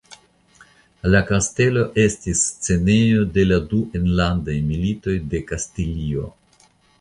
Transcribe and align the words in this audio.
La 1.15 1.19
kastelo 1.31 1.83
estis 2.03 2.41
scenejo 2.45 3.27
de 3.35 3.45
la 3.51 3.59
du 3.75 3.83
enlandaj 4.01 4.57
militoj 4.71 5.15
de 5.35 5.43
Kastilio. 5.53 6.27